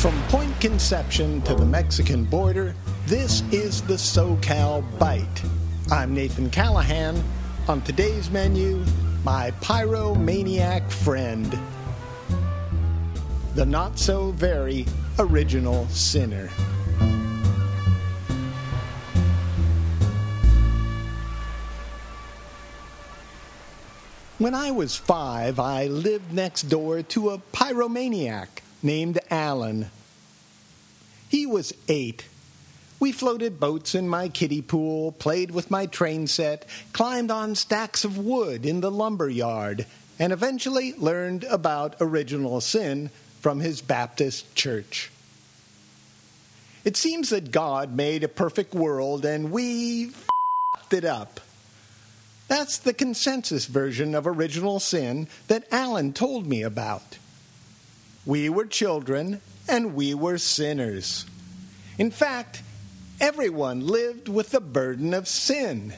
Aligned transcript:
From 0.00 0.18
Point 0.28 0.58
Conception 0.62 1.42
to 1.42 1.54
the 1.54 1.66
Mexican 1.66 2.24
border, 2.24 2.74
this 3.04 3.42
is 3.52 3.82
the 3.82 3.98
SoCal 3.98 4.82
Bite. 4.98 5.42
I'm 5.90 6.14
Nathan 6.14 6.48
Callahan. 6.48 7.22
On 7.68 7.82
today's 7.82 8.30
menu, 8.30 8.82
my 9.24 9.50
pyromaniac 9.60 10.90
friend, 10.90 11.54
the 13.54 13.66
not 13.66 13.98
so 13.98 14.30
very 14.30 14.86
original 15.18 15.86
sinner. 15.88 16.48
When 24.38 24.54
I 24.54 24.70
was 24.70 24.96
five, 24.96 25.58
I 25.60 25.88
lived 25.88 26.32
next 26.32 26.70
door 26.70 27.02
to 27.02 27.28
a 27.28 27.38
pyromaniac 27.52 28.59
named 28.82 29.18
Allen. 29.30 29.90
He 31.28 31.46
was 31.46 31.72
eight. 31.88 32.26
We 32.98 33.12
floated 33.12 33.58
boats 33.58 33.94
in 33.94 34.08
my 34.08 34.28
kiddie 34.28 34.62
pool, 34.62 35.12
played 35.12 35.50
with 35.50 35.70
my 35.70 35.86
train 35.86 36.26
set, 36.26 36.66
climbed 36.92 37.30
on 37.30 37.54
stacks 37.54 38.04
of 38.04 38.18
wood 38.18 38.66
in 38.66 38.80
the 38.80 38.90
lumber 38.90 39.28
yard, 39.28 39.86
and 40.18 40.32
eventually 40.32 40.92
learned 40.94 41.44
about 41.44 41.96
original 42.00 42.60
sin 42.60 43.10
from 43.40 43.60
his 43.60 43.80
Baptist 43.80 44.54
church. 44.54 45.10
It 46.84 46.96
seems 46.96 47.30
that 47.30 47.52
God 47.52 47.94
made 47.94 48.22
a 48.22 48.28
perfect 48.28 48.74
world 48.74 49.24
and 49.24 49.50
we 49.50 50.08
f***ed 50.08 50.98
it 50.98 51.04
up. 51.04 51.40
That's 52.48 52.78
the 52.78 52.92
consensus 52.92 53.66
version 53.66 54.14
of 54.14 54.26
original 54.26 54.80
sin 54.80 55.28
that 55.46 55.68
Allen 55.70 56.12
told 56.12 56.46
me 56.46 56.62
about. 56.62 57.18
We 58.26 58.48
were 58.48 58.66
children 58.66 59.40
and 59.68 59.94
we 59.94 60.14
were 60.14 60.38
sinners. 60.38 61.24
In 61.98 62.10
fact, 62.10 62.62
everyone 63.20 63.86
lived 63.86 64.28
with 64.28 64.50
the 64.50 64.60
burden 64.60 65.14
of 65.14 65.28
sin. 65.28 65.94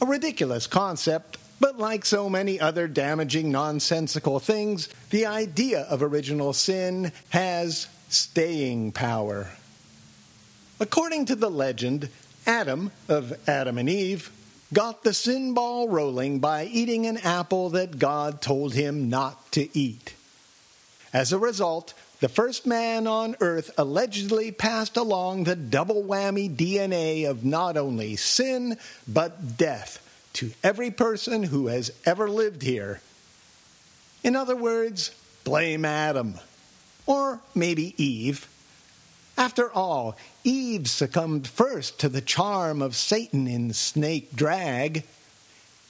A 0.00 0.06
ridiculous 0.06 0.66
concept, 0.66 1.38
but 1.60 1.78
like 1.78 2.04
so 2.04 2.28
many 2.28 2.58
other 2.58 2.88
damaging, 2.88 3.52
nonsensical 3.52 4.40
things, 4.40 4.88
the 5.10 5.26
idea 5.26 5.82
of 5.82 6.02
original 6.02 6.52
sin 6.52 7.12
has 7.30 7.88
staying 8.08 8.92
power. 8.92 9.48
According 10.80 11.26
to 11.26 11.36
the 11.36 11.50
legend, 11.50 12.08
Adam, 12.46 12.90
of 13.08 13.48
Adam 13.48 13.78
and 13.78 13.88
Eve, 13.88 14.30
got 14.72 15.04
the 15.04 15.14
sin 15.14 15.54
ball 15.54 15.88
rolling 15.88 16.40
by 16.40 16.64
eating 16.64 17.06
an 17.06 17.18
apple 17.18 17.70
that 17.70 17.98
God 17.98 18.40
told 18.40 18.74
him 18.74 19.08
not 19.08 19.52
to 19.52 19.68
eat. 19.78 20.14
As 21.12 21.32
a 21.32 21.38
result, 21.38 21.92
the 22.20 22.28
first 22.28 22.66
man 22.66 23.06
on 23.06 23.36
earth 23.40 23.70
allegedly 23.76 24.50
passed 24.50 24.96
along 24.96 25.44
the 25.44 25.56
double 25.56 26.02
whammy 26.02 26.48
DNA 26.48 27.28
of 27.28 27.44
not 27.44 27.76
only 27.76 28.16
sin, 28.16 28.78
but 29.06 29.56
death 29.58 29.98
to 30.34 30.52
every 30.62 30.90
person 30.90 31.42
who 31.42 31.66
has 31.66 31.92
ever 32.06 32.30
lived 32.30 32.62
here. 32.62 33.00
In 34.24 34.36
other 34.36 34.56
words, 34.56 35.10
blame 35.44 35.84
Adam. 35.84 36.34
Or 37.06 37.40
maybe 37.54 37.94
Eve. 38.02 38.48
After 39.36 39.72
all, 39.72 40.16
Eve 40.44 40.88
succumbed 40.88 41.48
first 41.48 41.98
to 42.00 42.08
the 42.08 42.20
charm 42.20 42.80
of 42.80 42.94
Satan 42.94 43.46
in 43.46 43.72
snake 43.72 44.34
drag. 44.34 45.04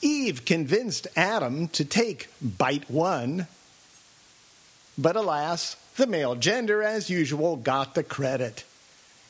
Eve 0.01 0.45
convinced 0.45 1.07
Adam 1.15 1.69
to 1.69 1.85
take 1.85 2.29
bite 2.41 2.91
one. 2.91 3.47
But 4.99 5.17
alas, 5.17 5.77
the 5.97 6.07
male 6.07 6.35
gender, 6.35 6.83
as 6.83 7.11
usual, 7.11 7.57
got 7.57 7.95
the 7.95 8.03
credit. 8.03 8.65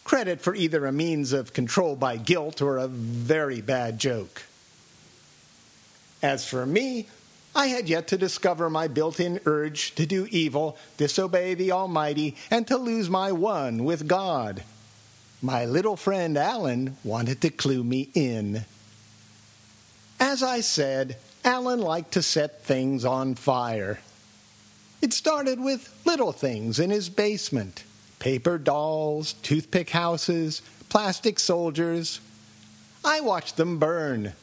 Credit 0.04 0.40
for 0.40 0.54
either 0.54 0.86
a 0.86 0.92
means 0.92 1.32
of 1.32 1.52
control 1.52 1.94
by 1.94 2.16
guilt 2.16 2.60
or 2.60 2.78
a 2.78 2.88
very 2.88 3.60
bad 3.60 3.98
joke. 3.98 4.42
As 6.22 6.46
for 6.46 6.66
me, 6.66 7.06
I 7.54 7.66
had 7.66 7.88
yet 7.88 8.08
to 8.08 8.18
discover 8.18 8.70
my 8.70 8.88
built 8.88 9.20
in 9.20 9.40
urge 9.44 9.94
to 9.96 10.06
do 10.06 10.26
evil, 10.30 10.76
disobey 10.96 11.54
the 11.54 11.72
Almighty, 11.72 12.36
and 12.50 12.66
to 12.68 12.76
lose 12.76 13.10
my 13.10 13.30
one 13.30 13.84
with 13.84 14.08
God. 14.08 14.62
My 15.42 15.64
little 15.64 15.96
friend 15.96 16.36
Allen 16.36 16.96
wanted 17.04 17.40
to 17.42 17.50
clue 17.50 17.84
me 17.84 18.08
in. 18.14 18.64
As 20.18 20.42
I 20.42 20.60
said, 20.60 21.18
Allen 21.44 21.80
liked 21.80 22.12
to 22.12 22.22
set 22.22 22.62
things 22.62 23.04
on 23.04 23.34
fire. 23.34 23.98
It 25.02 25.12
started 25.12 25.58
with 25.58 25.92
little 26.04 26.30
things 26.30 26.78
in 26.78 26.90
his 26.90 27.08
basement 27.08 27.82
paper 28.20 28.56
dolls, 28.56 29.32
toothpick 29.32 29.90
houses, 29.90 30.62
plastic 30.88 31.40
soldiers. 31.40 32.20
I 33.04 33.20
watched 33.20 33.56
them 33.56 33.80
burn. 33.80 34.34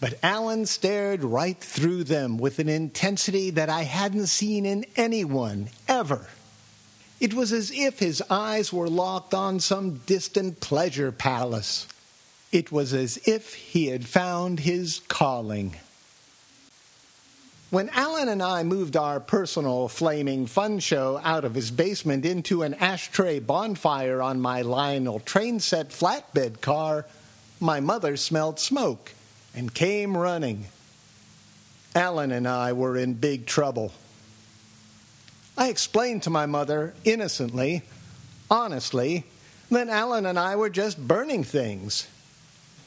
But 0.00 0.18
Allen 0.22 0.66
stared 0.66 1.24
right 1.24 1.58
through 1.58 2.04
them 2.04 2.38
with 2.38 2.60
an 2.60 2.68
intensity 2.68 3.50
that 3.50 3.68
I 3.68 3.82
hadn't 3.82 4.28
seen 4.28 4.64
in 4.64 4.86
anyone 4.94 5.68
ever. 5.88 6.28
It 7.18 7.34
was 7.34 7.52
as 7.52 7.72
if 7.72 7.98
his 7.98 8.22
eyes 8.30 8.72
were 8.72 8.88
locked 8.88 9.34
on 9.34 9.58
some 9.58 10.00
distant 10.06 10.60
pleasure 10.60 11.10
palace. 11.10 11.88
It 12.52 12.70
was 12.70 12.94
as 12.94 13.16
if 13.26 13.54
he 13.54 13.86
had 13.86 14.06
found 14.06 14.60
his 14.60 15.00
calling. 15.08 15.76
When 17.72 17.88
Allen 17.94 18.28
and 18.28 18.42
I 18.42 18.64
moved 18.64 18.98
our 18.98 19.18
personal 19.18 19.88
flaming 19.88 20.44
fun 20.44 20.78
show 20.78 21.18
out 21.24 21.46
of 21.46 21.54
his 21.54 21.70
basement 21.70 22.26
into 22.26 22.64
an 22.64 22.74
ashtray 22.74 23.38
bonfire 23.40 24.20
on 24.20 24.42
my 24.42 24.60
Lionel 24.60 25.20
train 25.20 25.58
set 25.58 25.88
flatbed 25.88 26.60
car, 26.60 27.06
my 27.60 27.80
mother 27.80 28.18
smelled 28.18 28.60
smoke 28.60 29.12
and 29.54 29.72
came 29.72 30.14
running. 30.14 30.66
Allen 31.94 32.30
and 32.30 32.46
I 32.46 32.74
were 32.74 32.94
in 32.94 33.14
big 33.14 33.46
trouble. 33.46 33.94
I 35.56 35.70
explained 35.70 36.24
to 36.24 36.30
my 36.30 36.44
mother 36.44 36.92
innocently, 37.06 37.84
honestly, 38.50 39.24
that 39.70 39.88
Allen 39.88 40.26
and 40.26 40.38
I 40.38 40.56
were 40.56 40.68
just 40.68 40.98
burning 41.08 41.42
things. 41.42 42.06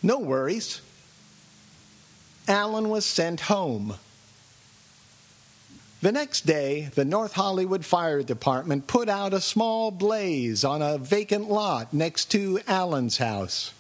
No 0.03 0.19
worries. 0.19 0.81
Allen 2.47 2.89
was 2.89 3.03
sent 3.03 3.39
home. 3.39 3.95
The 6.01 6.11
next 6.11 6.45
day, 6.45 6.89
the 6.93 7.05
North 7.05 7.33
Hollywood 7.33 7.85
Fire 7.85 8.21
Department 8.21 8.85
put 8.85 9.09
out 9.09 9.33
a 9.33 9.41
small 9.41 9.91
blaze 9.91 10.63
on 10.63 10.81
a 10.81 10.97
vacant 10.97 11.49
lot 11.49 11.93
next 11.93 12.25
to 12.31 12.59
Allen's 12.67 13.17
house. 13.17 13.73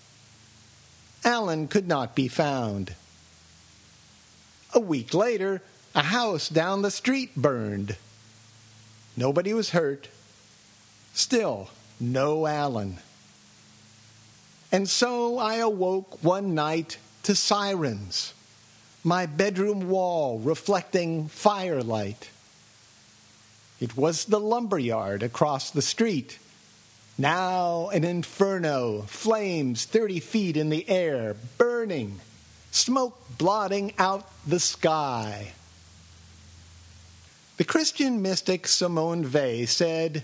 Allen 1.23 1.67
could 1.67 1.87
not 1.87 2.15
be 2.15 2.27
found. 2.27 2.95
A 4.73 4.79
week 4.79 5.13
later, 5.13 5.61
a 5.93 6.03
house 6.03 6.49
down 6.49 6.81
the 6.81 6.91
street 6.91 7.35
burned. 7.35 7.95
Nobody 9.17 9.53
was 9.53 9.69
hurt. 9.71 10.09
Still, 11.13 11.69
no 11.99 12.45
Allen. 12.45 12.97
And 14.71 14.89
so 14.89 15.37
I 15.37 15.55
awoke 15.55 16.23
one 16.23 16.53
night 16.53 16.97
to 17.23 17.33
sirens, 17.35 18.33
my 19.05 19.27
bedroom 19.27 19.87
wall 19.87 20.39
reflecting 20.39 21.27
firelight. 21.27 22.31
It 23.79 23.95
was 23.95 24.25
the 24.25 24.39
lumberyard 24.39 25.21
across 25.21 25.69
the 25.69 25.83
street. 25.83 26.39
Now 27.15 27.89
an 27.89 28.03
inferno, 28.03 29.03
flames 29.03 29.85
30 29.85 30.19
feet 30.21 30.57
in 30.57 30.69
the 30.69 30.89
air, 30.89 31.35
burning, 31.59 32.19
smoke 32.71 33.15
blotting 33.37 33.93
out 33.99 34.27
the 34.45 34.59
sky. 34.59 35.53
The 37.57 37.63
Christian 37.63 38.23
mystic 38.23 38.67
Simone 38.67 39.31
Weil 39.31 39.67
said, 39.67 40.23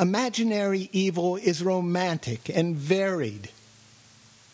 Imaginary 0.00 0.88
evil 0.92 1.36
is 1.36 1.62
romantic 1.62 2.48
and 2.48 2.74
varied. 2.74 3.50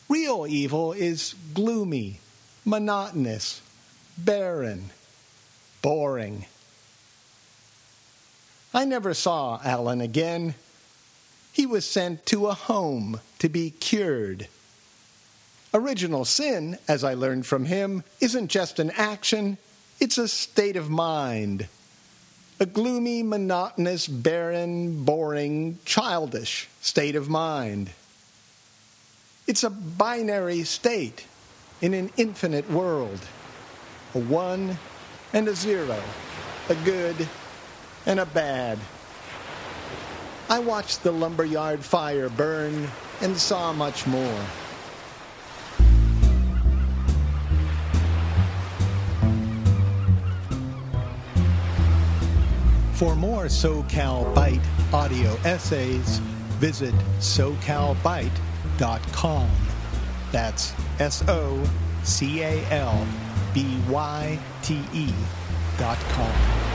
Real 0.09 0.45
evil 0.47 0.93
is 0.93 1.35
gloomy, 1.55 2.19
monotonous, 2.65 3.61
barren, 4.17 4.91
boring. 5.83 6.47
I 8.73 8.85
never 8.85 9.15
saw 9.15 9.61
Allen 9.65 10.01
again. 10.01 10.55
He 11.53 11.67
was 11.67 11.85
sent 11.85 12.27
to 12.27 12.49
a 12.49 12.55
home 12.55 13.21
to 13.39 13.49
be 13.49 13.71
cured. 13.71 14.49
Original 15.73 16.25
sin, 16.25 16.79
as 16.89 17.05
I 17.05 17.15
learned 17.15 17.47
from 17.47 17.67
him, 17.67 18.05
isn't 18.21 18.49
just 18.49 18.79
an 18.79 18.91
action, 18.93 19.59
it's 20.01 20.19
a 20.19 20.29
state 20.29 20.77
of 20.77 20.91
mind 20.91 21.69
a 22.61 22.67
gloomy, 22.67 23.23
monotonous, 23.23 24.07
barren, 24.07 25.05
boring, 25.05 25.79
childish 25.85 26.69
state 26.81 27.17
of 27.17 27.29
mind. 27.29 27.91
It's 29.47 29.65
a 29.65 29.71
binary 29.71 30.63
state 30.63 31.27
in 31.85 31.93
an 31.93 32.11
infinite 32.17 32.69
world 32.71 33.21
a 34.15 34.19
one 34.19 34.79
and 35.35 35.47
a 35.49 35.55
zero, 35.55 36.03
a 36.71 36.75
good 36.77 37.29
and 38.07 38.21
a 38.21 38.25
bad. 38.25 38.79
I 40.49 40.61
watched 40.61 41.03
the 41.03 41.13
lumberyard 41.13 41.85
fire 41.85 42.31
burn 42.31 42.89
and 43.21 43.37
saw 43.37 43.75
much 43.75 44.07
more. 44.07 44.41
For 52.95 53.15
more 53.15 53.45
SoCal 53.45 54.35
Bite 54.35 54.63
audio 54.95 55.35
essays, 55.45 56.17
visit 56.61 56.95
socalbyte.com. 57.19 59.74
That's 60.35 60.75
S 60.99 61.23
O 61.29 61.63
C 62.03 62.43
A 62.43 62.61
L 62.73 63.07
B 63.55 63.79
Y 63.89 64.37
T 64.63 64.81
E 64.93 65.15
dot 65.79 65.99
com. 66.11 66.74